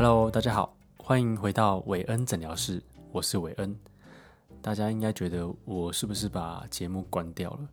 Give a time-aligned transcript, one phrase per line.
[0.00, 2.80] Hello，大家好，欢迎回到韦恩诊疗室，
[3.10, 3.76] 我是韦恩。
[4.62, 7.68] 大家应该觉得我是不是把节目关掉了？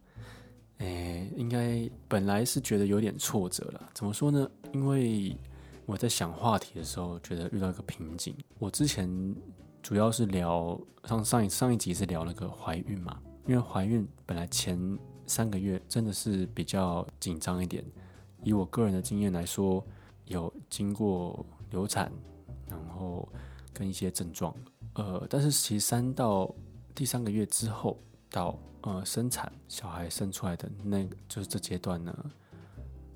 [0.80, 3.90] 诶，应该本来是觉得有点挫折了。
[3.94, 4.50] 怎么说呢？
[4.74, 5.38] 因为
[5.86, 8.36] 我在想话题的时候，觉得遇到一个瓶颈。
[8.58, 9.08] 我之前
[9.84, 14.98] 主要是聊上上一上一集是聊那个怀孕嘛，因为怀孕本来前
[15.28, 17.86] 三个月真的是比较紧张一点。
[18.42, 19.86] 以我个人的经验来说，
[20.26, 22.12] 有经过流产，
[22.68, 23.28] 然后
[23.74, 24.56] 跟一些症状，
[24.94, 26.54] 呃，但是其实三到
[26.94, 32.32] 第三个月之后到呃生产小孩生出来的那就是这阶段呢，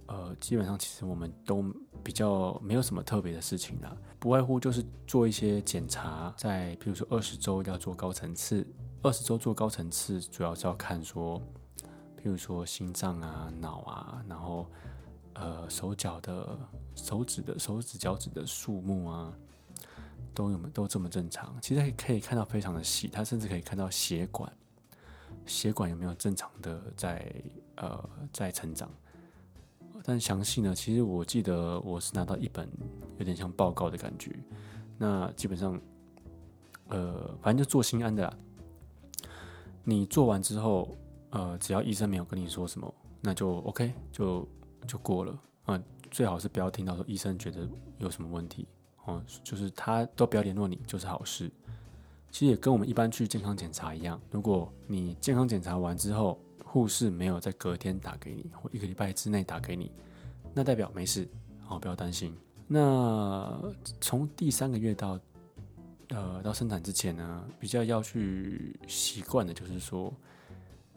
[0.07, 1.63] 呃，基本上其实我们都
[2.03, 8.67] 比较没有什么特别的事情啦，不外乎就是做一些检查，在比如说二十周要做高层次，
[9.01, 11.39] 二十周做高层次主要是要看说，
[12.17, 14.65] 譬如说心脏啊、脑啊，然后。
[15.41, 16.59] 呃，手脚的
[16.95, 19.33] 手指的手指脚趾的数目啊，
[20.33, 21.55] 都有都这么正常。
[21.61, 24.51] 其实可以看到非常的细，它甚至可以看到血管，
[25.45, 27.33] 血管有没有正常的在
[27.77, 28.91] 呃在成长。
[30.03, 32.69] 但详细呢，其实我记得我是拿到一本
[33.17, 34.37] 有点像报告的感觉。
[34.97, 35.79] 那基本上，
[36.89, 38.37] 呃，反正就做心安的。
[39.85, 40.97] 你做完之后，
[41.29, 44.45] 呃，只要医生没有跟你说什么，那就 OK 就。
[44.87, 48.67] 就过了啊，最好是不要听到说医生觉得有什么问题
[49.05, 51.51] 哦，就是他都不要联络你就是好事。
[52.31, 59.91] 其实也跟我们一般去健康检查一样，如果你健康检查完之后，护士没有在隔天打给你或一个礼拜之内打给你，
[60.53, 61.27] 那代表没事
[61.67, 62.35] 哦，不要担心。
[62.67, 63.59] 那
[63.99, 65.19] 从第三个月到
[66.09, 70.13] 呃到生产之前呢，比较要去习惯的就是说，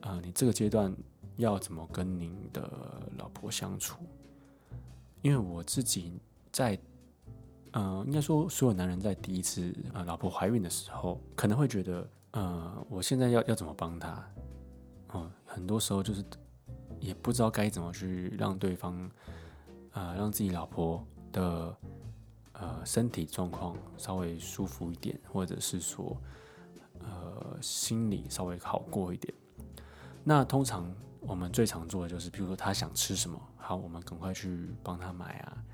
[0.00, 0.94] 呃，你这个阶段。
[1.42, 2.62] 要怎么跟您的
[3.18, 3.96] 老婆相处？
[5.20, 6.20] 因为我自己
[6.50, 6.76] 在，
[7.72, 14.28] 呃，应该说所有男人在第一次呃老婆怀孕的时候，可能会觉得，呃，我现在要要怎么帮她？
[15.12, 16.24] 哦，很多时候就是
[16.98, 19.10] 也不知道该怎么去让对方，
[19.92, 21.76] 呃，让自己老婆的
[22.54, 26.16] 呃身体状况稍微舒服一点，或者是说，
[26.98, 29.32] 呃，心里稍微好过一点。
[30.24, 30.92] 那通常。
[31.24, 35.64] 我们最常做的就是，比如说他想吃什么，好，我们赶快去帮他买啊。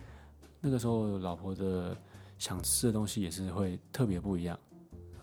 [0.61, 1.97] 那个时候，老婆的
[2.39, 4.59] 想吃的东西也是会特别不一样，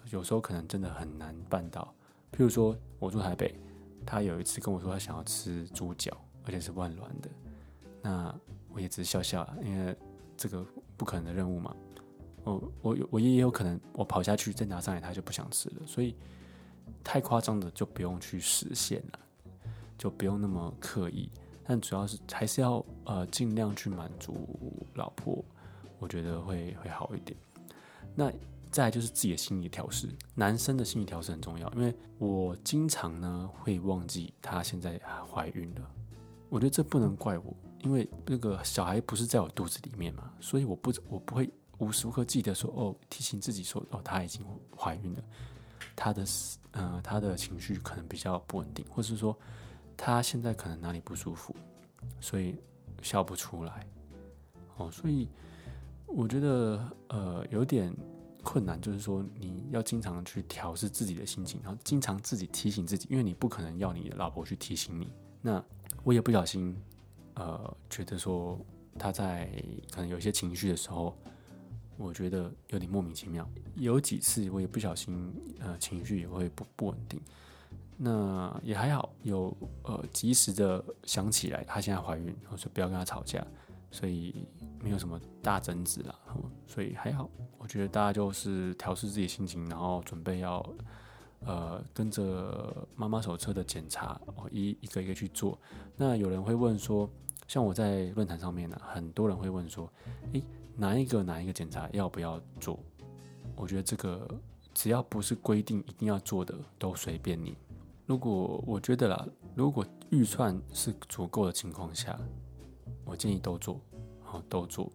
[0.10, 1.94] 有时候可能真的很难办到。
[2.32, 3.56] 譬如说，我住台北，
[4.06, 7.30] 他有一次跟我说他想要吃猪脚，而且是万峦的，
[8.02, 8.36] 那
[8.70, 9.96] 我也只是笑笑，因为
[10.36, 10.66] 这个
[10.98, 11.76] 不可能的任务嘛。
[12.44, 16.16] 我我我也有可能我跑下去再拿上来，他就不想吃了，所以
[17.04, 19.20] 太夸张的就不用去实现了。
[19.98, 21.30] 就不用那么刻意，
[21.64, 24.36] 但主要是还是要呃尽量去满足
[24.94, 25.44] 老婆，
[26.00, 27.38] 我觉得会会好一点。
[28.14, 28.32] 那
[28.72, 35.00] 再来就是自己的心理调试，男生的心理调试很重要，因为我经常呢会忘记她现在
[35.32, 35.90] 怀孕了，
[36.50, 44.46] 我觉得这不能怪我，因为那个小孩不是在我肚子里面嘛，所以我不我不会无时无刻记得说哦提醒自己说哦她已经
[44.78, 45.24] 怀孕了，
[45.96, 46.26] 她的
[46.72, 49.38] 呃她的情绪可能比较不稳定，或是说。
[49.98, 51.56] 他现在可能哪里不舒服，
[52.20, 52.56] 所以
[53.02, 53.86] 笑不出来。
[54.78, 55.30] 哦，所以
[56.06, 57.96] 我觉得呃有点
[58.44, 65.12] 困难，就是说你要经常去调试自己的心情，然后经常自己提醒自己，因为你不可能要你的老婆去提醒你。
[65.42, 65.64] 那
[66.04, 66.76] 我也不小心
[67.36, 68.60] 呃觉得说
[69.00, 69.50] 他在
[69.92, 71.18] 可能有些情绪的时候，
[71.98, 73.50] 我觉得有点莫名其妙。
[73.76, 77.22] 有几次我也不小心呃情绪也会不不稳定。
[77.98, 83.46] 那也还好，有呃及时的想起来她现在怀孕，我说不要跟她吵架，
[83.90, 84.48] 所以
[84.84, 86.14] 没有什么大争执啦，
[86.68, 87.30] 所以还好。
[87.58, 90.64] 我觉得大家就是调试自己心情，然后准备要
[91.46, 95.58] 呃跟着妈妈手册的检查哦，一一个一个去做。
[95.96, 97.10] 那有人会问说，
[97.48, 99.90] 像我在论坛上面呢，很多人会问说，
[100.34, 100.44] 诶，
[100.76, 102.78] 哪一个哪一个检查要不要做？
[103.56, 104.28] 我觉得这个
[104.74, 107.56] 只要不是规定一定要做的，都随便你。
[108.06, 112.20] 如果我觉得啦，如果预算是足够的情况下，
[113.04, 113.82] 我建议都做，
[114.22, 114.92] 好都做，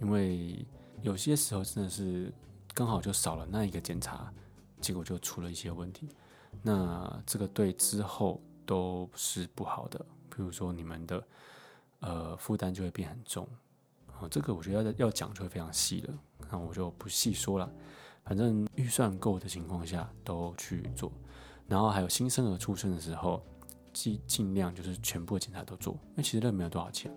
[0.00, 0.66] 因为
[1.00, 2.30] 有些时候真的是
[2.74, 4.30] 刚好就少了那一个检查，
[4.80, 6.08] 结果就出了一些问题，
[6.62, 9.98] 那这个对之后都是不好的。
[10.28, 11.24] 比如说你们的
[12.00, 13.48] 呃负担就会变很重，
[14.20, 16.14] 哦，这个我觉得要要讲就会非常细了，
[16.50, 17.72] 那我就不细说了，
[18.22, 21.10] 反正预算够的情况下都去做。
[21.68, 23.40] 然后还有新生儿出生的时候，
[23.92, 27.14] 尽尽量就是全部的检查都做，因为其实那没有多少钱。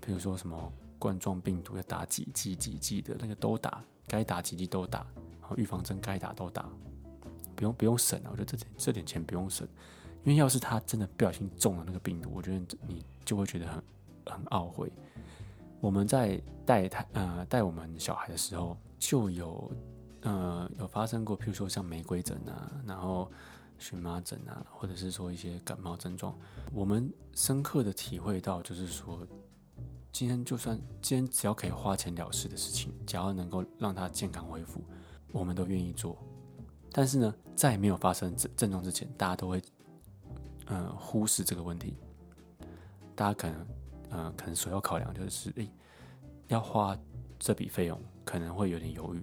[0.00, 5.06] 比如说什么冠状病毒要打几剂几剂的那个都打，该打几剂都打，
[5.40, 6.68] 然后预防针该打都打，
[7.54, 8.28] 不用不用省啊！
[8.30, 9.66] 我觉得这点这点钱不用省，
[10.24, 13.82] 因为要是他真的不小心中了那个病毒，我觉得你就会觉得很
[14.26, 14.92] 很懊悔。
[15.80, 19.70] 我们在带他呃带我们小孩的时候，就有
[20.26, 23.30] 呃有发生过，譬如说像玫瑰疹啊，然后
[23.78, 26.36] 荨麻疹啊，或者是说一些感冒症状，
[26.72, 29.26] 我们深刻的体会到，就是说。
[30.12, 34.82] 今天就算今天只要可以花钱了事的事情，只要能够让他健康恢复，
[35.30, 36.16] 我们都愿意做。
[36.90, 39.62] 但是呢，在没有发生症症状之前，大家都会
[40.68, 41.98] 嗯忽视这个问题。
[43.14, 43.66] 大家可能
[44.08, 45.70] 嗯可能首要考量就是，诶，
[46.48, 46.96] 要花
[47.38, 49.22] 这笔费用可能会有点犹豫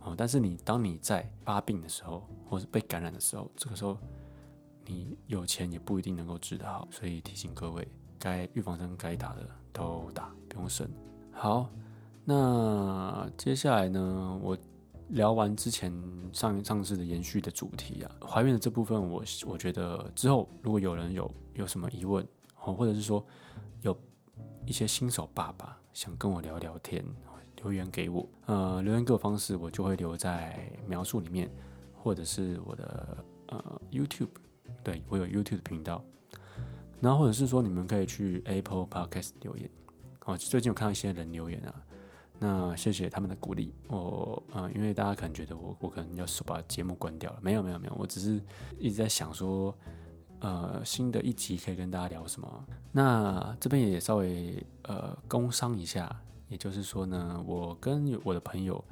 [0.00, 0.14] 哦。
[0.16, 3.96] 但是你当你在发病的时候，或是被感染的时候，这个时候
[4.86, 6.86] 你有钱也不一定能够治得好。
[6.90, 7.86] 所以提醒各位，
[8.18, 9.48] 该预防针该打的。
[9.72, 10.90] 都打，不用省。
[11.30, 11.70] 好，
[12.24, 14.36] 那接下来呢？
[14.42, 14.58] 我
[15.10, 15.92] 聊完之前
[16.32, 22.26] 上上次的延续的主题啊，怀孕的这部分，我我觉得之后如果有人有有什么疑问
[22.64, 23.24] 哦，或者是说
[23.82, 23.96] 有
[24.66, 27.04] 一些新手爸爸想跟我聊聊天，
[27.62, 28.28] 留言给我。
[28.46, 31.50] 呃，留言给我方式我就会留在描述里面，
[31.94, 34.28] 或者是我的呃 YouTube，
[34.82, 36.04] 对我有 YouTube 频道。
[37.00, 39.70] 然后或者是说，你们可以去 Apple Podcast 留言。
[40.26, 41.74] 哦，最近有看到一些人留言啊，
[42.38, 43.74] 那谢谢他们的鼓励。
[43.88, 48.38] 我呃，因为大家可能觉得我我可能要把节目关掉了，没有没有没有，我只是
[48.78, 49.74] 一直在想说，
[50.40, 52.66] 呃，新的一集可以跟大家聊什么。
[52.92, 56.14] 那这边也稍微呃工商一下，
[56.50, 58.84] 也就是说呢，我跟我的朋友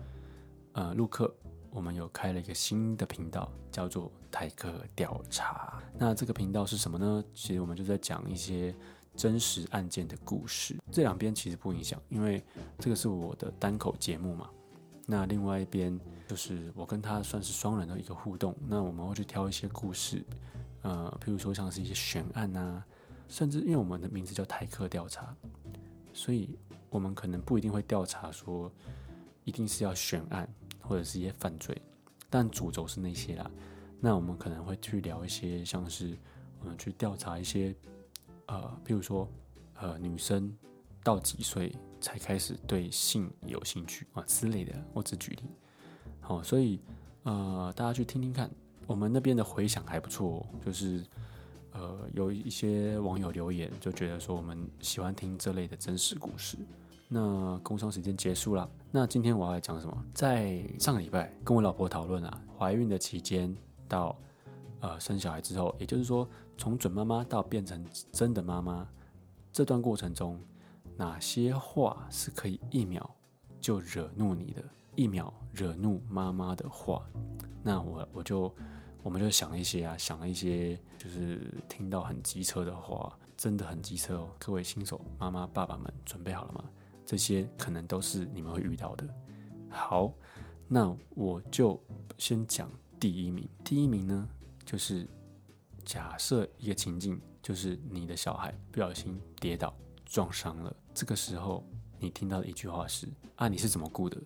[0.72, 1.30] 呃陆克。
[1.70, 5.80] 我们有开了一个新的频道，叫做泰克调查。
[5.98, 7.22] 那这个频道是什么呢？
[7.34, 8.74] 其实我们就在讲一些
[9.14, 10.74] 真实案件的故事。
[10.90, 12.42] 这两边其实不影响，因为
[12.78, 14.48] 这个是我的单口节目嘛。
[15.04, 15.96] 那另外一边
[16.26, 18.56] 就是我跟他算是双人的一个互动。
[18.66, 20.24] 那我们会去挑一些故事，
[20.80, 22.82] 呃，譬如说像是一些悬案啊，
[23.28, 25.36] 甚至因为我们的名字叫泰克调查，
[26.14, 26.58] 所以
[26.90, 28.70] 我们可能不一定会调查说
[29.44, 30.48] 一定是要悬案。
[30.80, 31.78] 或者是一些犯罪，
[32.30, 33.50] 但主轴是那些啦。
[34.00, 36.16] 那我们可能会去聊一些，像是
[36.60, 37.76] 我们去调查一些，
[38.46, 39.28] 呃，比如说，
[39.74, 40.50] 呃，女生
[41.04, 44.74] 到几岁才开始对性有兴趣啊之类的。
[44.94, 45.42] 我只举例。
[46.22, 46.80] 好，所以
[47.24, 48.50] 呃，大家去听听看，
[48.86, 51.04] 我们那边的回响还不错，就是
[51.78, 56.58] 呃，有一些网友留言就觉得说我们喜欢听这类的真实故事。
[57.06, 58.68] 那工商时间结束了。
[58.90, 60.04] 那今天我要来讲什么？
[60.12, 64.14] 在上个礼拜跟我老婆讨论啊，怀孕的期间到
[64.80, 68.86] 呃生小孩之后，也就是说从准妈妈到变成真的妈妈
[69.52, 70.38] 这段过程中，
[70.96, 73.08] 哪些话是可以一秒
[73.60, 74.62] 就惹怒你的，
[74.96, 77.02] 一秒惹怒妈妈的话？
[77.62, 78.52] 那我我就
[79.08, 84.28] 我们就想一些啊，想了一些，就是听到很机车的话，真的很机车哦。
[84.38, 86.62] 各位新手妈妈爸爸们，准备好了吗？
[87.06, 89.08] 这些可能都是你们会遇到的。
[89.70, 90.12] 好，
[90.68, 91.82] 那我就
[92.18, 93.48] 先讲第一名。
[93.64, 94.28] 第一名呢，
[94.66, 95.08] 就是
[95.86, 100.76] 假设一个情境，就是你的小孩不小心跌倒撞伤了。
[100.92, 101.64] 这个时候，
[101.98, 104.20] 你听到的一句话是：“啊，你是怎么顾的？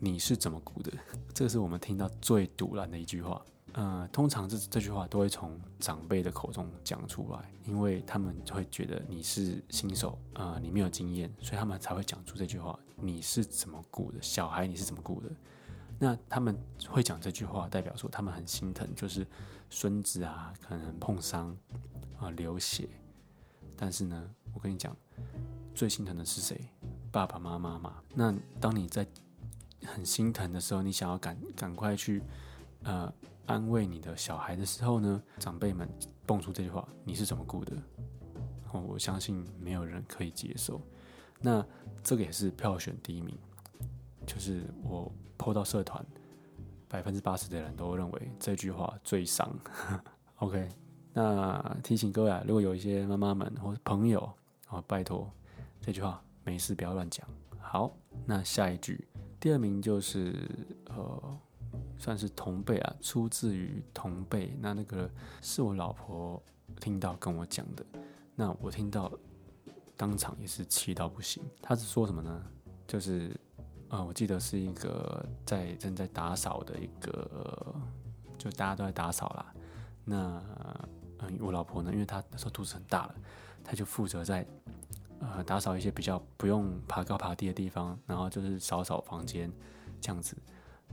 [0.00, 0.92] 你是怎么顾的？”
[1.32, 3.40] 这是我们听到最堵然的一句话。
[3.78, 12.76] 呃，通常这这句话都会从长辈的口中讲出来，因为他们会觉得你是新手，呃，你没有经验，所以他们才会讲出这句话。
[12.96, 14.20] 你是怎么顾的？
[14.20, 15.30] 小孩你是怎么顾的？
[15.96, 16.58] 那他们
[16.88, 19.24] 会讲这句话，代表说他们很心疼，就是
[19.70, 21.56] 孙子啊，可能碰伤
[22.18, 22.88] 啊，流血。
[23.76, 24.96] 但是呢，我跟你讲，
[25.72, 26.68] 最心疼的是谁？
[27.12, 28.02] 爸爸妈妈嘛。
[28.12, 29.06] 那当你在
[29.84, 32.20] 很心疼的时候，你想要赶赶快去，
[32.82, 33.14] 呃。
[33.48, 35.88] 安慰你的小孩的时候呢，长辈们
[36.26, 37.74] 蹦出这句话：“你是怎么顾的？”
[38.72, 40.80] 哦，我相信没有人可以接受。
[41.40, 41.64] 那
[42.04, 43.34] 这个也是票选第一名，
[44.26, 46.04] 就是我抛到社团，
[46.88, 49.50] 百分之八十的人都认为这句话最伤。
[50.40, 50.68] OK，
[51.14, 54.20] 那提醒各位啊，如果有一些妈妈们或朋友
[54.66, 55.26] 啊，拜托
[55.80, 57.26] 这句话没事不要乱讲。
[57.58, 59.08] 好，那下一句，
[59.40, 60.34] 第二名就是
[60.90, 61.38] 呃。
[61.98, 64.56] 算是同辈啊，出自于同辈。
[64.60, 65.10] 那那个
[65.42, 66.42] 是我老婆
[66.80, 67.84] 听到跟我讲的，
[68.34, 69.10] 那我听到
[69.96, 71.42] 当场也是气到不行。
[71.60, 72.42] 他是说什么呢？
[72.86, 73.34] 就是
[73.88, 77.74] 呃，我记得是一个在正在打扫的一个，
[78.38, 79.54] 就大家都在打扫啦。
[80.04, 80.42] 那
[81.18, 83.14] 嗯，我老婆呢，因为她那时候肚子很大了，
[83.64, 84.46] 她就负责在
[85.20, 89.52] 呃呃打扫一些比较不用爬高爬低的地方，然后就是扫扫房间
[90.00, 90.36] 这样子。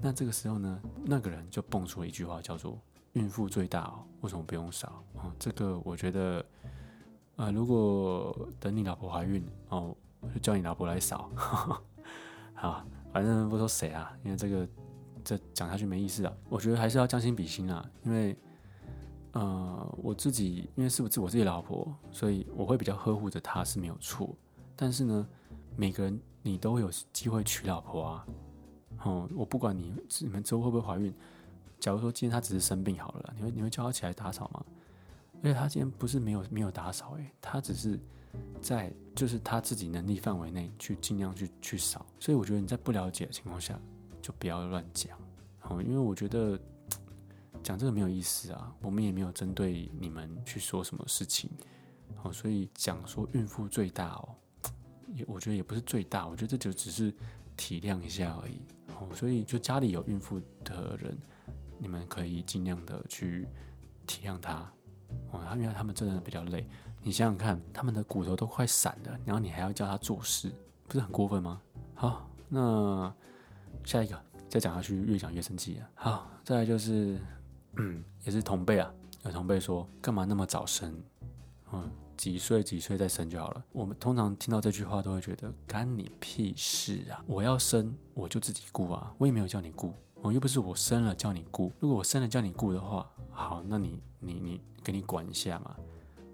[0.02, 2.80] 那这个时候呢，那个人就蹦出了一句话，叫做
[3.14, 6.46] “孕妇最大哦，为什么不用扫？”哦，这个我觉得，
[7.38, 9.96] 呃，如果等你老婆怀孕哦，
[10.34, 11.30] 就叫你老婆来扫。
[12.54, 14.68] 好，反正不说谁啊，因为这个
[15.24, 16.34] 这讲下去没意思啊。
[16.50, 18.38] 我觉得还是要将心比心啊，因为。
[19.38, 24.34] 呃，我自己因为是不是我自己老婆，所以我会比较呵护着她是没有错。
[24.78, 25.28] 但是呢，
[25.76, 28.26] 每个人你都有机会娶老婆啊。
[29.04, 31.14] 哦，我不管你你们之后会不会怀孕，
[31.80, 34.66] 假如说今天她只是生病好了，你会你会叫她起来打扫吗？
[35.42, 38.00] 而且她今天不是没有没有打扫，诶，她只是
[38.62, 42.06] 在就是她自己能力范围内去尽量去去扫。
[42.20, 43.80] 所以我觉得你在不了解的情况下，
[44.22, 45.18] 就不要乱讲。
[45.64, 46.60] 哦，因为我觉得。
[47.64, 51.50] 讲这个没有意思啊，我们也没有针对你们去说什么事情，
[52.14, 54.36] 好，所以讲说孕妇最大哦，
[55.16, 57.12] 也我觉得也不是最大，我觉得这就只是
[57.58, 58.62] 体谅一下而已，
[59.14, 61.18] 所以就家里有孕妇的人，
[61.80, 63.48] 你们可以尽量的去
[64.08, 64.72] 体谅她，
[65.32, 66.68] 哦，因为他们真的比较累，
[67.02, 70.52] 你想想看，他们的骨头都快散了，然后你还要叫他做事，
[70.88, 71.62] 不是很过分吗？
[71.94, 73.14] 好，那
[73.84, 77.20] 下一个再讲下去越讲越生气了，好，再来就是。
[77.78, 78.90] 嗯， 也是同辈啊。
[79.26, 80.96] 有同辈说，干嘛那么早生？
[81.74, 83.64] 嗯，几岁几岁再生就好了。
[83.72, 87.24] 我们通常听到这句话都会觉得，干你屁事啊！
[87.28, 91.72] 我要生我就自己顾啊，我也没有叫你顾，我又不是我生了叫你顾。
[91.80, 95.76] 如果我生了叫你顾的话，好，那你你你给你管一下嘛。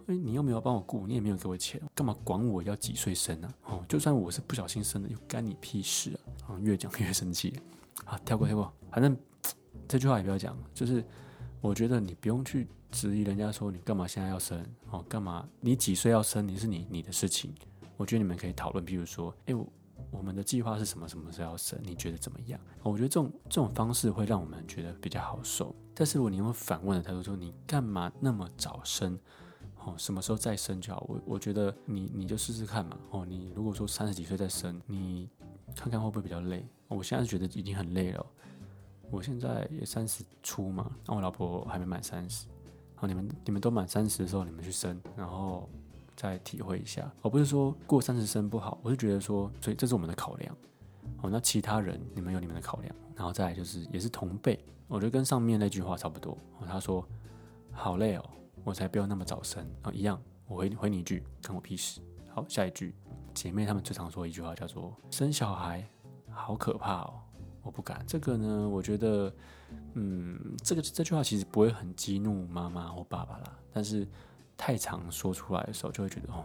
[0.07, 3.53] 哎，你又没有帮我顾，你也没有给我钱，干嘛管我要几岁生呢？
[3.65, 6.11] 哦，就算我是不小心生的，又干你屁事
[6.47, 6.53] 啊！
[6.53, 7.53] 啊，越讲越生气。
[8.05, 9.17] 好，跳过跳过，反正
[9.87, 11.03] 这句话也不要讲，就是。
[11.63, 17.53] 我觉得你不用去质疑人家说你干嘛现在要生哦，干嘛你几岁要生你是你你的事情。
[17.97, 19.53] 我觉得你们可以讨论，比如说，哎，
[20.09, 21.07] 我们的计划是什么？
[21.07, 21.79] 什么时候要生？
[21.83, 22.59] 你觉得怎么样？
[22.83, 25.73] 我觉得这种这种方式会让我们觉得比较好受。
[25.93, 29.17] 但是如果你用反问的态度说你干嘛那么早生？
[29.83, 31.05] 哦，什么时候再生就好？
[31.07, 32.97] 我我觉得你你就试试看嘛。
[33.11, 35.29] 哦，你如果说三十几岁再生，你
[35.75, 36.67] 看看会不会比较累？
[36.87, 38.25] 我现在觉得已经很累了。
[39.09, 42.47] 我现在也三十出嘛，那我老婆还没满三十。
[43.01, 45.67] 哦，你们你们都满三十的时候，你们去生，然后
[46.15, 47.11] 再体会一下。
[47.21, 50.55] 我不是说过三十生不好，我是觉得说，所以这是我们的考量。
[51.21, 56.37] 哦，那其他人你们有你们的考量，然后再来就是也是同辈，我觉得跟上面那句话差不多。
[56.67, 57.03] 他说
[57.71, 58.29] 好累哦，
[58.63, 60.21] 我才不要那么早生啊，一样。
[60.47, 62.01] 我回回你一句，关我屁事。
[62.29, 62.93] 好，下一句，
[63.33, 65.83] 姐妹她们最常说一句话叫做生小孩
[66.29, 67.13] 好可怕哦。
[67.63, 69.33] 我不敢，这个呢，我觉得，
[69.93, 74.07] 嗯，这个这句话其实不会很激怒妈妈或爸爸啦，但是
[74.57, 76.43] 太常说出来的时候，就会觉得哦，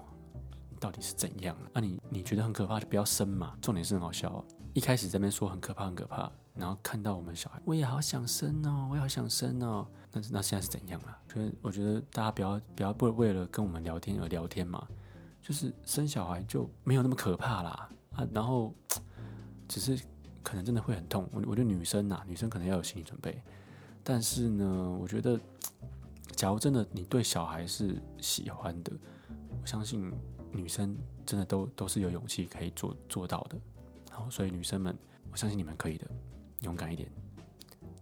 [0.79, 1.57] 到底是怎样？
[1.73, 3.57] 那你你觉得很可怕就不要生嘛。
[3.63, 4.45] 重点是很好笑，
[4.75, 9.87] 一开始这边说很可怕很可怕，然后看到我们小孩，我也好想生哦，我也好想生哦。
[10.13, 11.19] 那那现在是怎样啊？
[11.33, 14.87] 所以我觉得大家不要不要不为了跟我们聊天而聊天嘛，
[15.41, 18.75] 就是生小孩就没有那么可怕啦啊，然后
[19.67, 19.99] 只是。
[20.47, 23.43] 可能真的会很痛，我我觉得女生呐，女生可能要有心理准备。
[24.05, 25.41] 但是呢，我觉得，
[26.37, 28.93] 假如真的你对小孩是喜欢的，
[29.61, 30.09] 我相信
[30.53, 33.59] 女生真的都都是有勇气可以做做到的。
[34.13, 34.97] 好，所以女生们，
[35.33, 36.07] 我相信你们可以的，
[36.61, 37.11] 勇敢一点。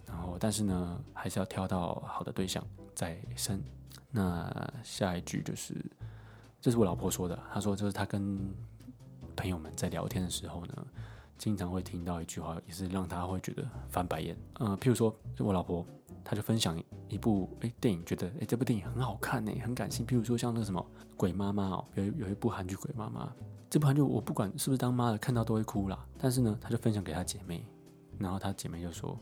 [0.07, 2.63] 然后，但是呢，还是要挑到好的对象
[2.95, 3.59] 再生。
[4.11, 5.75] 那下一句就是，
[6.61, 8.39] 这是我老婆说的，她说就是她跟
[9.35, 10.87] 朋友们在聊天的时候呢。
[11.37, 14.37] 经常会听到一句话，也是让他会觉得翻白眼。
[14.55, 15.85] 呃，譬如说，我老婆，
[16.25, 20.07] 她就分享一部诶电影，觉得诶这部电影很好看呢，很感性。
[20.07, 20.81] 譬如说像那个什么
[21.17, 23.27] 《鬼妈妈》哦，有有一部韩剧《鬼妈妈》，
[23.69, 26.07] 这部韩剧我不管是不是当妈的，看到都会哭啦。
[26.19, 27.65] 但是呢，她就分享给她姐妹，
[28.19, 29.19] 然后她姐妹就说：“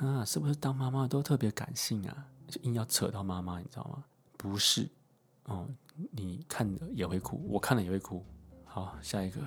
[0.00, 2.26] 啊，是不是当妈妈都特别感性啊？
[2.48, 4.02] 就硬要扯到妈妈，你知道吗？
[4.36, 4.88] 不是，
[5.44, 5.68] 哦，
[6.10, 8.24] 你看了也会哭，我看了也会哭。
[8.64, 9.40] 好，下一个。”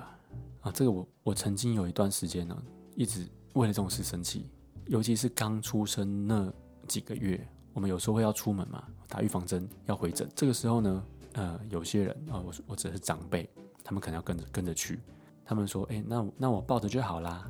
[0.60, 2.62] 啊，这个我我曾经有一段时间呢，
[2.96, 4.50] 一直为了这种事生气，
[4.86, 6.52] 尤其是刚出生那
[6.86, 11.04] 几个月，我们有时候会要出门嘛，打预防针要回诊，这个时候呢，
[11.34, 13.48] 呃，有些人啊，我我只是长辈，
[13.84, 14.98] 他们可能要跟着跟着去，
[15.44, 17.48] 他们说，哎，那那我抱着就好啦，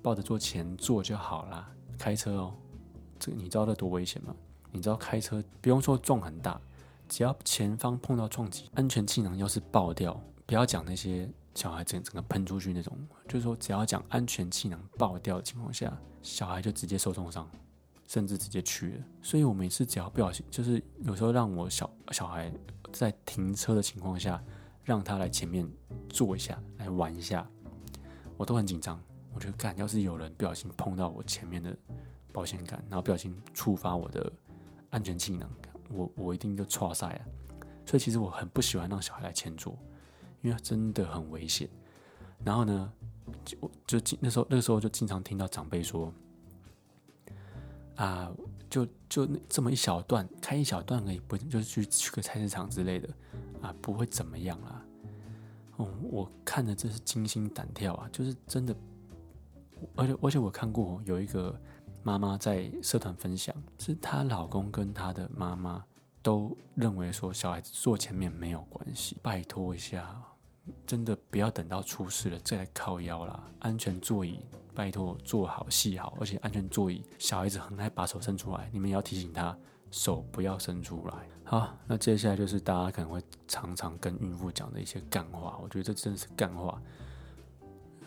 [0.00, 1.68] 抱着坐前座就好啦，
[1.98, 2.54] 开车哦，
[3.18, 4.34] 这个你知道这多危险吗？
[4.70, 6.60] 你知道开车不用说撞很大，
[7.08, 11.28] 只要前方碰到撞击，安全气囊要是爆掉，不要讲那些。
[11.56, 12.94] 小孩整整个喷出去那种，
[13.26, 17.48] 就是说，只要讲安全气囊爆掉的情况下，小孩就直接受重伤，
[18.06, 19.04] 甚至直接去了。
[19.22, 22.52] 所以我每次只要不小心，就是有时候让我小小孩
[22.92, 24.40] 在停车的情况下，
[24.84, 25.66] 让他来前面
[26.10, 27.48] 坐一下，来玩一下，
[28.36, 29.00] 我都很紧张。
[29.32, 31.76] 我觉得，干，要是有人不小心碰到我前面的
[32.32, 34.30] 保险杆，然后不小心触发我的
[34.90, 35.50] 安全气囊，
[35.90, 37.20] 我我一定就错赛啊。
[37.86, 39.78] 所以其实我很不喜欢让小孩来前座，
[40.46, 41.68] 因为真的很危险。
[42.44, 42.92] 然后呢，
[43.84, 46.12] 就就那时候那时候就经常听到长辈说，
[47.96, 48.30] 啊，
[48.70, 53.08] 就就这么一小段，开一小段而已，不就是去去个菜市场之类的
[53.60, 54.84] 啊，不会怎么样啦。
[55.78, 58.76] 哦，我看的真是惊心胆跳啊，就是真的。
[59.96, 61.58] 而且而且我看过有一个
[62.02, 65.84] 妈妈在社团分享，是她老公跟她的妈妈
[66.22, 70.22] 都认为说小孩子坐前面没有关系，拜托一下，
[70.86, 73.42] 真的不要等到出事了再来靠腰啦。
[73.60, 74.40] 安全座椅
[74.74, 79.56] 拜托坐好系好，而且安全座椅小孩子很爱把手伸出来，你们也要提醒他
[79.90, 81.14] 手不要伸出来。
[81.44, 86.80] 好，那接下来就是大家可能会常常跟孕妇讲的一些干话，我觉得这真的是干话。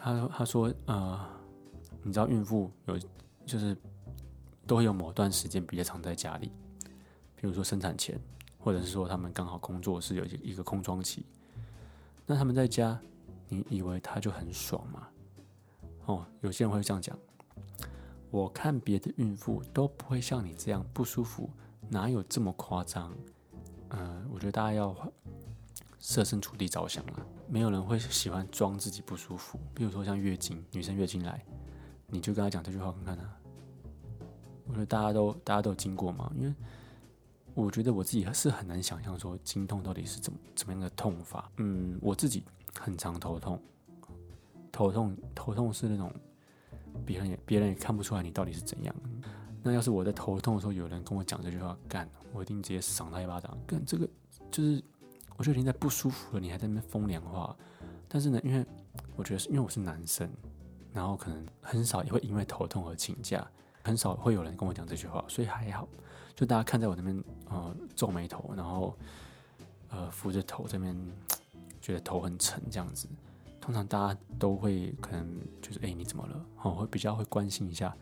[0.01, 1.39] 他他说呃。
[2.01, 2.97] 你知道孕妇有
[3.45, 3.75] 就是
[4.65, 6.49] 都会有某段时间比较常在家里，
[7.35, 8.17] 比如说生产前，
[8.57, 11.25] 或者是说他们刚好工作是有一个空窗期，
[12.31, 13.01] 那他们在家，
[13.47, 15.07] 你以为他就很爽吗？
[16.05, 17.17] 哦，有些人会这样讲。
[18.29, 21.49] 我看别的孕妇都不会像你这样不舒服，
[21.89, 23.11] 哪有这么夸张？
[23.89, 24.95] 嗯，我觉得大家要
[25.97, 31.43] 设身处地着想了，没有人会喜欢装自己不舒服，比如说像月经，女生月经来。
[32.05, 33.39] 你就跟他讲这句话看看啊！
[34.67, 36.53] 我觉得大家都大家都有经过嘛，因为
[37.53, 41.51] 我觉得我自己是很难想象说经痛到底是怎么怎么样的痛法。
[41.57, 42.43] 嗯，我自己
[42.79, 43.61] 很常头痛，
[44.71, 46.13] 头痛头痛是那种
[47.05, 48.95] 别人也别人也看不出来你到底是怎样。
[49.61, 53.57] 那要是我在头痛的时候有人跟我讲这句话，干，我一定直接赏他一巴掌。
[53.67, 54.07] 干这个
[54.51, 54.81] 就是
[55.37, 57.55] 我觉得已经在不舒服了，你还在那边风凉话。
[58.07, 58.65] 但是呢，因为
[59.15, 60.29] 我觉得是因为我是男生。
[60.91, 63.47] 然后可能很少也会因为头痛而请假，
[63.83, 65.87] 很少会有人跟我讲这句话，所以还好。
[66.39, 68.97] 就大家看在我那边，呃，皱眉头，然后
[69.89, 70.95] 呃扶着头这边，
[71.81, 73.09] 觉得头很沉这样子。
[73.59, 75.29] 通常大家都会可能
[75.61, 76.45] 就是哎你怎么了？
[76.63, 77.93] 哦，会比较会关心一下。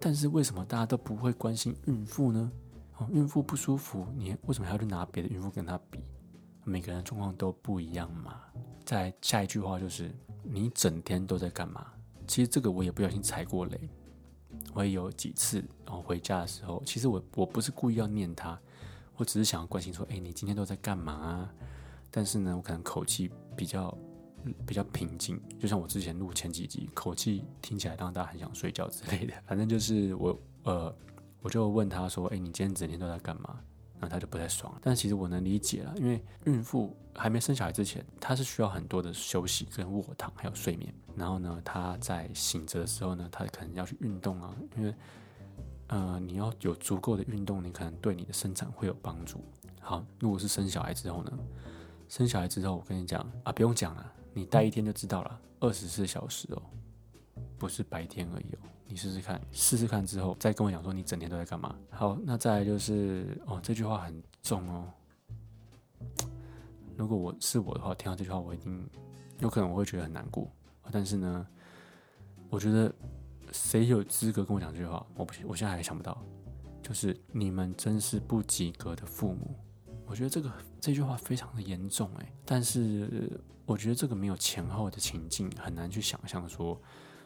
[0.00, 2.50] 但是为什么大家都不会关心孕妇呢？
[2.96, 6.00] 哦，孕妇不舒服，你为什么还要去拿别的孕妇跟她比？
[6.64, 8.40] 每个人状况都不一样嘛。
[8.84, 11.86] 再下一句话就是你整天都在干嘛？
[12.26, 13.88] 其实这个我也不小心踩过雷，
[14.74, 18.58] 我也有几次，然后回家的时候，其实我我不是故意要念他，
[19.16, 21.48] 我只是想要关心说，哎，你今天都在干嘛？
[22.10, 23.96] 但是呢，我可能口气比较
[24.66, 29.34] 比较平静，就像我之前录前几集，口气听起来让大家很想睡觉之类的。
[29.46, 30.94] 反正就是我呃，
[31.40, 33.60] 我就问他说，哎，你今天整天都在干嘛？
[34.04, 34.72] 那他就不太爽。
[34.82, 40.92] 但其实我能理解了，因为孕妇还没生小孩之前，她是需要很多的休息跟卧躺还有睡眠。
[41.16, 44.94] 然后呢，他在醒着的时候呢，他可能要去运动啊，因为，
[45.86, 49.40] 呃，你要有足够的运动，你可能对你的生产会有帮助。
[49.80, 51.32] 好，如果是生小孩之后呢，
[52.08, 56.62] 生小孩之后，我跟你讲啊，不用讲了，你待一天就知道了，二十四小时哦，
[57.58, 61.74] 不是白天而已哦，你试试看，试试看之后再跟我讲说你整天都在干嘛。
[61.90, 64.92] 好，那再来就是哦，这句话很重哦，
[66.96, 68.88] 如果我是我的话，听到这句话，我一定
[69.38, 70.50] 有可能我会觉得很难过。
[70.90, 71.46] 但是呢，
[72.50, 72.94] 我觉得
[73.52, 75.04] 谁有资格跟我讲这句话？
[75.14, 76.22] 我不，我现在还想不到。
[76.82, 79.56] 就是你们真是不及格的父母。
[80.04, 82.32] 我觉得这个这句话非常的严重哎。
[82.44, 86.78] 但是我觉得这个没有前后的情境，很难去想象说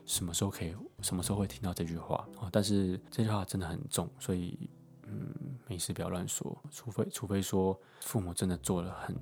[0.09, 2.49] 什么时候可以，什么时候会听到这句话啊。
[2.51, 4.69] 但是这句话真的很重，所以
[5.05, 5.33] 嗯，
[5.69, 9.17] 没事不要乱说，除非除非说父母真的做了很。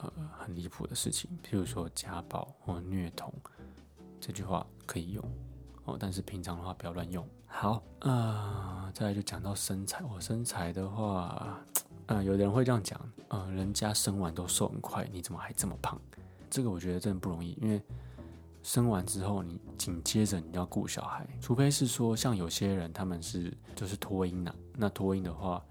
[0.00, 3.32] 呃，很离谱的事情，譬如说家暴或虐童，
[4.18, 5.24] 这句话可以用
[5.84, 7.24] 哦，但是平常的话不要乱用。
[7.46, 11.56] 好，啊，再来就讲到身材，我身材的话，
[12.06, 16.00] 嗯，有的人会这样讲，嗯，人家生完都瘦很快，你怎么还这么胖？
[16.50, 17.80] 这个我觉得真的不容易，因为
[18.62, 25.64] 生完之后，你紧接着你要顾小孩，除非是说像有些人他们是就是托婴的，那托婴的话，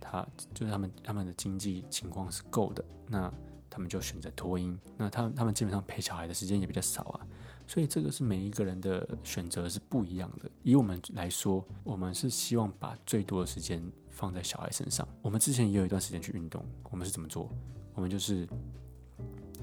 [0.00, 3.32] 他就是他们他们的经济情况是够的，那。
[3.68, 7.26] 他们就选择托婴，那他他们基本上陪小孩的时间也比较少啊，
[7.66, 10.50] 所以这个是每一个人的选择是不一样的。
[10.62, 15.06] 以我们来说，我们是希望把最多的时间放在小孩身上。
[15.20, 17.50] 我们之前也有一段时间去运动，我们是怎么做？
[17.92, 18.48] 我们就是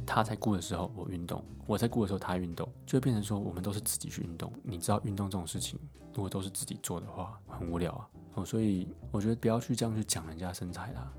[0.06, 4.52] 他在顾的时候我运动，我在顾的时候他运动，就会变成说我们都是自己去运动。
[4.64, 5.80] 你知道运动这种事情，
[6.14, 8.10] 如果都是自己做的话，很无聊啊。
[8.36, 11.14] 哦，所以我觉得不要去这样去讲人家身材啦。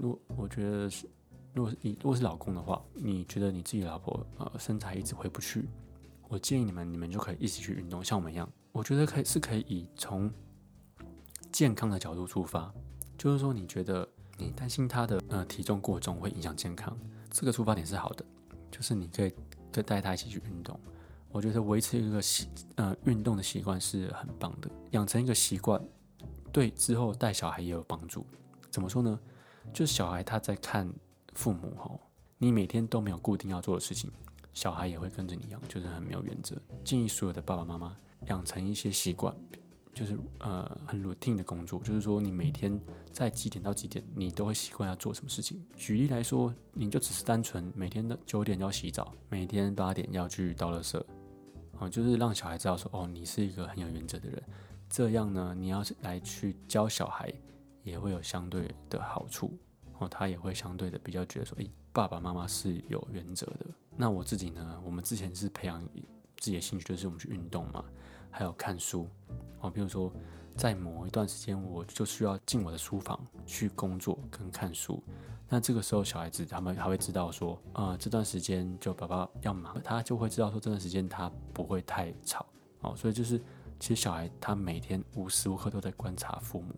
[0.00, 1.08] 我我觉得是。
[1.54, 5.68] 如果是你如果是老公的话，你觉得你自己老婆呃身材一直回不去，
[6.30, 10.32] 我建议你们你们就可以一起去运动，像我们一样，我觉得可以是可以以从
[11.50, 12.72] 健康的角度出发，
[13.18, 16.96] 就是说你觉得你担心她的呃体重过重会影响健康，
[17.32, 18.24] 这个出发点是好的，
[18.70, 19.32] 就是你可以
[19.72, 20.78] 跟带他一起去运动。
[21.30, 25.82] 我觉得维持一个习呃运动的习惯是很棒的，养成一个习惯，
[26.52, 28.26] 对之后带小孩也有帮助。
[28.70, 29.18] 怎么说呢？
[29.72, 30.92] 就是小孩他在看
[31.32, 31.98] 父母吼，
[32.36, 34.12] 你每天都没有固定要做的事情，
[34.52, 36.54] 小孩也会跟着你一样，就是很没有原则。
[36.84, 39.34] 建议所有的爸爸妈妈养成一些习惯，
[39.92, 42.80] 就是呃很 routine 的工作，就是说你每天
[43.12, 45.62] 在几点到几点，你都会习惯要做什么事情。
[45.76, 51.02] 举例来说，你就只是单纯每天的九点要洗澡，每天八点要去倒垃圾，
[51.78, 54.42] 哦，就是让小孩知道说，哦，你是一个很有原则的人。
[54.88, 57.32] 这样呢，你要是来去教小孩。
[57.84, 59.58] 也会有相对的好处
[59.98, 63.66] 哦，他也会相对的比较觉得说，诶，爸爸妈妈是有原则的。
[63.96, 65.82] 那我自己呢，我们之前是培养
[66.36, 67.84] 自己的兴趣，就是我们去运动嘛，
[68.30, 69.08] 还有看书
[69.62, 69.70] 哦。
[69.70, 70.12] 比如说，
[70.56, 75.02] 在某一段时间，我就需要进我的书房去工作跟看书。
[75.48, 82.44] 那这个时候，小孩子他们还会知道说，呃，这段时间就爸爸要忙，他就会知道说，这段时间他不会太吵
[82.80, 82.94] 哦。
[82.94, 83.38] 所以就是，
[83.80, 86.74] 其实小孩他每天无时无刻都在观察父母。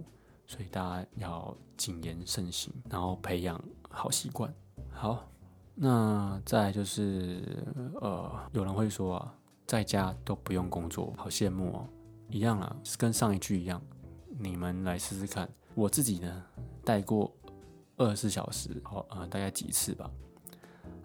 [0.46, 4.52] 所以大家要谨言慎行，然后培养好习惯。
[4.90, 5.26] 好，
[5.74, 7.64] 那再就是
[8.02, 9.34] 呃，有人会说啊，
[9.66, 11.88] 在家都不用工作，好羡慕哦。
[12.34, 13.80] 一样啊，跟上一句一样，
[14.40, 15.48] 你们来试试看。
[15.76, 16.44] 我自己呢，
[16.84, 17.32] 带过
[17.96, 20.10] 二十四小时，好呃，大概几次吧。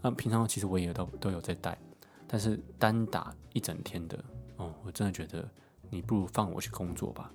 [0.01, 1.77] 那平常其实我也都都有在带，
[2.25, 4.17] 但是单打一整天的
[4.57, 5.47] 哦，我真的觉得
[5.91, 7.31] 你不如放我去工作吧。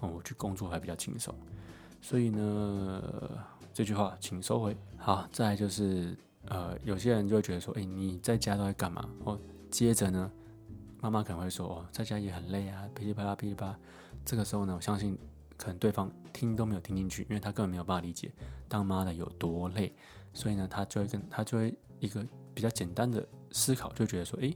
[0.00, 1.34] 哦，我去工作还比较轻松，
[2.02, 3.02] 所以呢，
[3.72, 4.76] 这句话请收回。
[4.98, 6.14] 好，再来就是，
[6.48, 9.08] 呃，有些人就会觉得说，哎，你在家都在干嘛？
[9.24, 9.38] 哦，
[9.70, 10.30] 接着呢，
[11.02, 13.78] 妈妈可能会说，哦，在家也很累啊，噼里啪啦噼里啪啦。
[14.24, 15.18] 这个时候呢，我相信
[15.56, 18.32] 可能对方听都没有听进去，因为他根本没有办法理解
[18.68, 19.92] 当妈的有多累，
[20.32, 24.54] 所以呢，他就会跟他就会一个比较简单的思考，就觉得说，哎，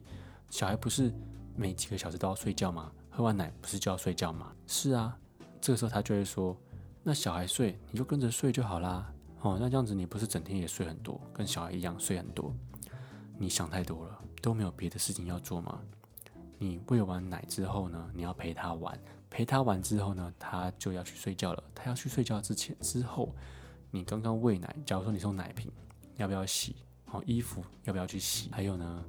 [0.48, 1.12] 小孩不是
[1.56, 2.92] 每几个小时都要睡觉吗？
[3.10, 4.52] 喝完奶不是就要睡觉吗？
[4.68, 5.18] 是啊。
[5.60, 6.56] 这个时候他就会说
[7.02, 9.12] ：“那小孩睡，你就跟着睡就好啦。
[9.40, 12.54] 哦，那这样子你不是整天也睡很多，跟小孩一样睡很多？
[13.36, 15.80] 你想太多了，都没有别的事情要做吗？
[16.58, 21.62] 你喂完奶之后呢，你要陪他玩，陪他玩之后呢，他就要去睡觉了。
[21.74, 23.34] 他要去睡觉之前之后，
[23.90, 25.70] 你刚刚喂奶，假如说你送奶瓶，
[26.16, 26.76] 要不要洗？
[27.12, 28.50] 哦，衣服要不要去洗？
[28.52, 29.04] 还有呢，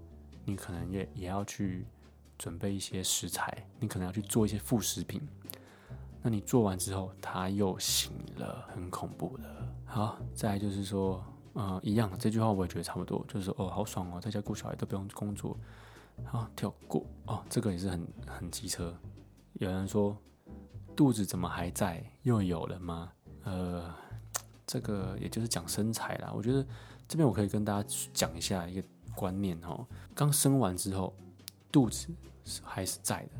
[0.45, 1.85] 你可能也也要去
[2.37, 5.21] 准备一些食材，你可能要去做一些副食品。”
[6.21, 9.43] 那你做完之后，他又醒了，很恐怖的。
[9.85, 15.57] 好，再来就是说，呃，一样，这句话我也觉得差不多，就是，哦，好爽哦，在家顾小孩都不用工作。
[16.25, 18.95] 好，跳过哦，这个也是很很机车。
[19.53, 20.17] 有人说，
[20.95, 22.03] 肚子怎么还在？
[22.23, 23.11] 又有了吗？
[23.43, 23.93] 呃，
[24.65, 26.31] 这个也就是讲身材啦。
[26.33, 26.65] 我觉得
[27.07, 28.83] 这边我可以跟大家讲一下一个
[29.15, 31.15] 观念哦，刚生完之后，
[31.71, 32.07] 肚子
[32.43, 33.31] 是还是在的，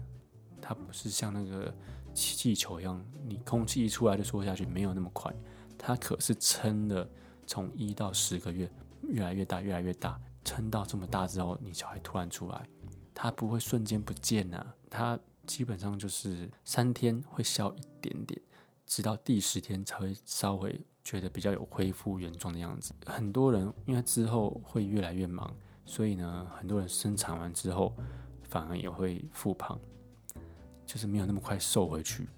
[0.62, 1.74] 它不是像那个。
[2.20, 5.32] 气球一样，你空气一出来就缩下去，没有那么快。
[5.78, 7.08] 它可是撑了
[7.46, 8.68] 从一到十个月，
[9.04, 12.66] 越来越大，越来越大，撑到这么大之后，你小孩突然出来，
[13.14, 18.42] 它不会瞬间不见啊，它基本上就是三天会消一点点，
[18.86, 22.94] 直到第十天才会稍微觉得比较有恢复原状的样子。
[23.06, 25.54] 很多人因为之后会越来越忙，
[25.86, 27.94] 所以呢，很多人生产完之后
[28.44, 29.78] 反而也会复胖。
[30.86, 32.30] 就是没有那么快瘦回去，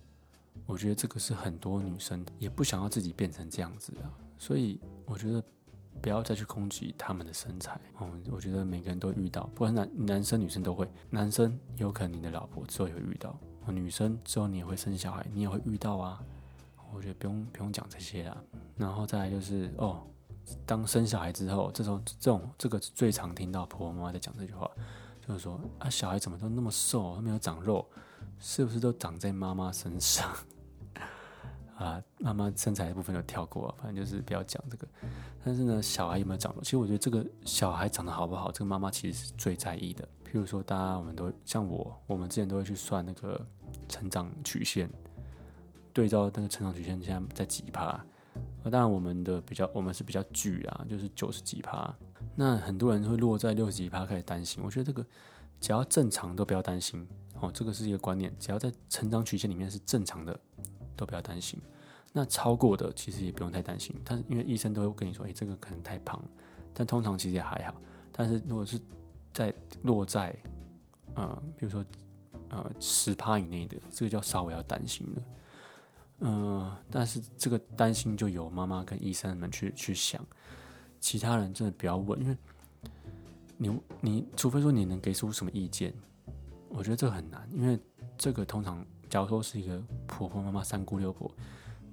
[0.65, 5.43] 我觉得这个是很多女生也不想要自己变成这样子啊，所以我觉得
[6.01, 8.09] 不要再去攻击他们的身材哦。
[8.31, 16.21] 我觉得每个人都遇到，不管男男生女生都会，男生有可能你的老婆之后也会遇到，女生之后你也会生小孩，你也会遇到啊。
[16.93, 18.37] 我觉得不用不用讲这些啦，
[18.75, 20.01] 然后再来就是哦，
[20.65, 24.69] 当生小孩之后，这种这种这个最常听到婆婆妈妈在讲这句话，
[25.27, 27.85] 就是说啊，小孩怎么都那么瘦，都没有长肉。
[28.41, 30.33] 是不是都长在妈妈身上
[31.85, 32.01] 啊？
[32.19, 34.87] 妈妈身材的部分就跳过，反正就是不要讲这个。
[35.43, 36.53] 但是呢，小孩有没有长？
[36.61, 40.07] 其实我觉得这个小孩长得好不好，这个妈妈其实是最在意的。
[40.25, 43.43] 譬如说，大家我们都像我，我们之前都会去算那个
[43.87, 44.89] 成长曲线，
[45.93, 48.03] 对照那个成长曲线现在在几趴。
[48.63, 51.91] 当然，我们的比较，我们是比较巨啊，就是九十几趴。
[52.35, 54.61] 那很多人会落在六十几趴开始担心。
[54.63, 55.05] 我觉得这个
[55.59, 57.07] 只要正常都不要担心。
[57.39, 60.37] 哦，这个是一个观念，只要在成长曲线里面是正常的，
[60.99, 61.57] 都不要担心。
[62.11, 66.21] 那超过的其实也不用太担心，但是因为医生都会跟你说，诶，这个可能太胖，
[66.73, 67.79] 但通常其实也还好。
[68.11, 68.81] 但是如果是
[69.31, 70.35] 在落在
[71.13, 71.85] 呃，比如说
[72.49, 75.21] 呃十趴以内的，这个就稍微要担心了。
[76.21, 80.19] 嗯，但是这个担心就由妈妈跟医生们去去想，
[80.99, 82.37] 其他人真的不要问，因为
[83.55, 85.93] 你你除非说你能给出什么意见，
[86.69, 87.79] 我觉得这很难，因为
[88.17, 91.29] 这个通常假如说是一个婆婆妈妈三姑六婆，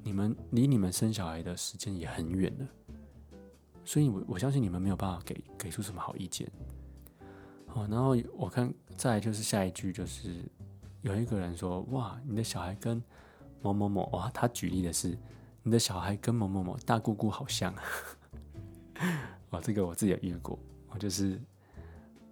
[0.03, 2.69] 你们离你们生小孩的时间也很远了，
[3.85, 6.47] 所以我我相信你们没有办法给给出什么好意见。
[7.67, 10.45] 好，然后我看再就是下一句就是
[11.03, 13.03] 有一个人说，哇，你的小孩跟
[13.63, 15.17] 某某某哇，他举例的是
[15.63, 17.75] 你的小孩跟某某某大姑姑好像，
[19.51, 20.59] 哦，这个我自己也遇过。
[20.89, 21.41] 我就是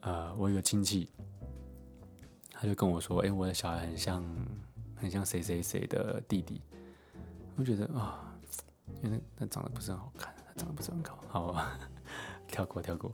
[0.00, 1.10] 呃，我有个亲戚，
[2.52, 4.24] 他就跟我说，哎，我的小孩很像
[4.96, 6.60] 很像谁谁谁的弟弟。
[7.56, 8.36] 我觉得啊，
[9.02, 11.66] 因为那长得不是很好看，他长得不是很高好，好，
[12.48, 13.12] 跳过跳过。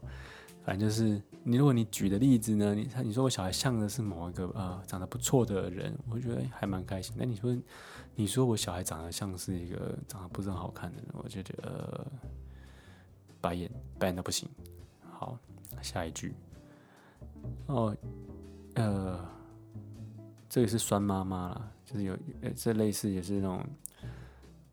[0.63, 7.15] 反正就是你，如果你举的例子呢，你他你说我小孩像的是某一个呃长得不错的人，我觉得还蛮开心。
[7.17, 7.57] 那你说
[8.15, 12.05] 你说我小孩长得像是一个长得不是很好看的人，我就觉得
[13.39, 14.47] 白眼白眼的不行。
[15.11, 15.35] 好，
[15.81, 16.35] 下一句
[17.65, 17.95] 哦，
[18.75, 19.27] 呃，
[20.51, 22.11] 这个是酸妈妈啦，就是有
[22.41, 23.65] 呃这类似也是那种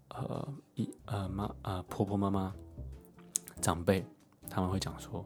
[0.09, 2.53] 呃一呃妈呃婆婆妈妈
[3.61, 4.05] 长辈
[4.51, 5.25] 他们会讲说。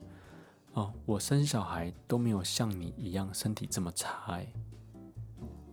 [0.75, 4.53] 哦，我生小孩都没有像你一样身体这么差哎。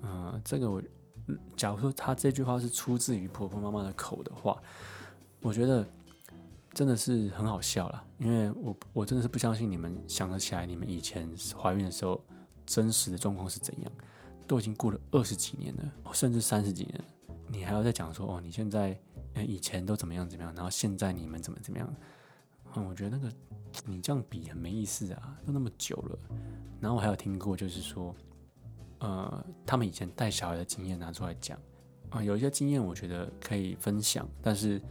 [0.01, 0.81] 嗯，这个我，
[1.55, 4.61] 假如说他这句话是出自于婆婆妈妈的口的话，
[5.39, 5.85] 我觉得
[6.73, 8.03] 真的是很好笑了。
[8.17, 12.21] 因为我我真的是不相信你们想得起来，你们以前怀孕的时候
[12.65, 13.91] 真实的状况是怎样，
[14.49, 17.03] 都已经过了二十几年了，甚至三十几年，
[17.47, 18.99] 你还要再讲说哦，你现在
[19.35, 21.95] 以前都怎么样怎么样，然后现在你们怎么怎么样？
[22.73, 23.31] 嗯，我觉得那个
[23.85, 26.19] 你这样比很没意思啊，都那么久了。
[26.81, 28.15] 然后我还有听过，就是说，
[28.97, 31.55] 呃，他们以前带小孩的经验拿出来讲
[32.09, 34.81] 啊，有一些经验我觉得可以分享，但是，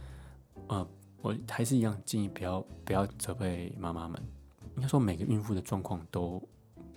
[0.67, 0.87] 呃，
[1.21, 4.23] 我还是一样建议不要不要责备妈妈们。
[4.77, 6.41] 应该说每个孕妇的状况都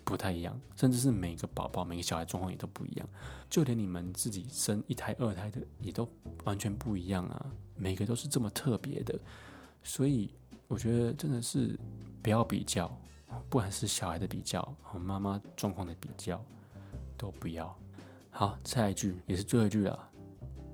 [0.05, 3.09] 不太一样，甚至是每个宝宝每个小孩状况也都不一样，
[3.49, 6.09] 就连你们自己生一胎二胎的也都
[6.45, 9.19] 完全不一样啊，每个都是这么特别的，
[9.83, 10.35] 所以。
[10.69, 11.79] 我觉得真的是
[12.23, 12.89] 不要比较，
[13.51, 16.43] 不管是小孩的比较和妈妈状况的比较，
[17.15, 17.77] 都不要。
[18.31, 20.09] 好，下一句也是最后一句了，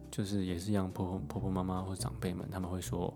[0.09, 3.13] 就是也是一样，婆婆婆婆妈妈或长辈们他们会说：“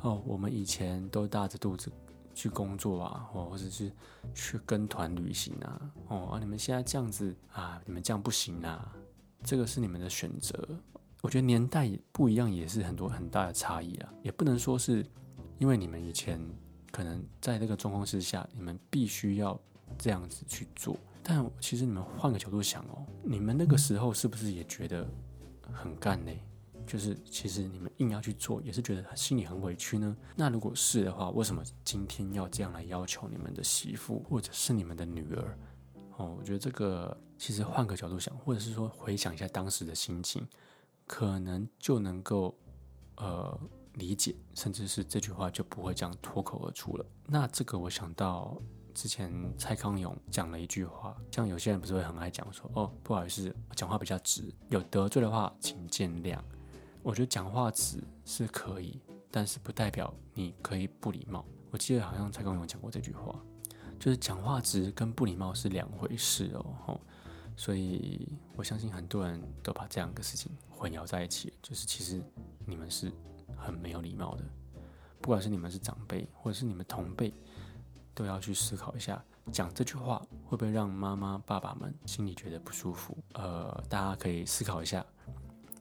[0.00, 1.92] 哦，我们以前都大着肚子
[2.34, 3.90] 去工作啊，或或者是
[4.34, 8.92] 去跟团旅行啊，哦，啊，你们现在这样子啊，你们这样不行啊，
[9.42, 10.68] 这个是你们的选择。”
[11.22, 15.06] 我觉得年代不一样也是很多很大的差异啊，也不能说是。
[15.56, 16.38] 因为你们以前
[16.90, 19.58] 可能在这个状况之下，你们必须要
[19.96, 20.96] 这样子去做。
[21.22, 25.06] 但其实你们换个角度想哦，你们那个时候是不是也觉得
[25.72, 26.32] 很干呢？
[26.86, 30.16] 就是其实你们硬要去做，也是觉得心里很委屈呢。
[30.36, 35.58] 那如果是的话，为什么今天要这样来要求你们的媳妇或者是你们的女儿？
[36.16, 40.46] 哦，我觉得这个其实换个角度想，或者是说回想一下当时的心情，
[41.06, 42.56] 可能就能够
[43.16, 43.60] 呃。
[43.94, 47.06] 理解，甚至是这句话就不会这样脱口而出了。
[47.28, 48.60] 那这个我想到
[48.92, 56.36] 之前蔡康永讲了一句话，像有些人不是会很爱讲说，哦，不好意思，讲话比较直，有得罪的话请见谅。
[57.04, 61.44] 我觉得讲话直是可以，但是不代表你可以不礼貌。
[61.70, 63.38] 我记得好像蔡康永讲过这句话，
[64.00, 66.74] 就是讲话直跟不礼貌是两回事哦。
[66.84, 67.00] 吼
[67.56, 72.20] 所以我相信很多人都把这两个事情混淆在一起，就是其实
[72.66, 73.12] 你们是。
[73.56, 74.44] 很没有礼貌的，
[75.22, 77.32] 不管是你们是长辈，或者是你们同辈，
[78.12, 83.16] 都要去思考一下，讲这句话会不会让妈妈、爸爸们心里觉得不舒服？
[83.32, 85.04] 呃，大家可以思考一下。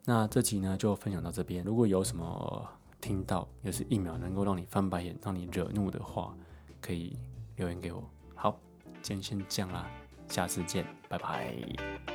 [0.05, 1.63] 那这集呢，就分享到这边。
[1.63, 2.67] 如果有什么
[2.99, 6.35] 听到也是一秒能够让你翻白眼、让你惹怒的话，
[6.81, 7.17] 可以
[7.55, 8.03] 留言给我。
[8.35, 8.59] 好，
[9.01, 9.89] 今天先这样啦，
[10.27, 12.12] 下次见，拜拜。